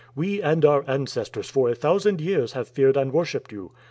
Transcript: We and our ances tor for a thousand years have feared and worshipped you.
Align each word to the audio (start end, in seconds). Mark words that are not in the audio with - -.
We 0.15 0.41
and 0.41 0.65
our 0.65 0.81
ances 0.85 1.31
tor 1.31 1.43
for 1.43 1.69
a 1.69 1.75
thousand 1.75 2.21
years 2.21 2.53
have 2.53 2.67
feared 2.67 2.97
and 2.97 3.13
worshipped 3.13 3.51
you. 3.51 3.71